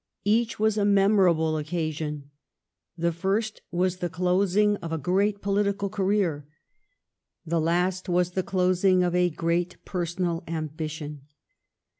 [0.25, 2.31] Each was a memorable occa sion.
[2.97, 6.47] The first was the closing of a great politi cal career.
[7.45, 11.27] The last was the closing of a great personal ambition.